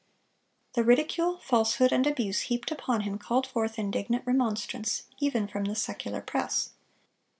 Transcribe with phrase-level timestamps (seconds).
[0.73, 5.75] The ridicule, falsehood, and abuse heaped upon him called forth indignant remonstrance, even from the
[5.75, 6.71] secular press.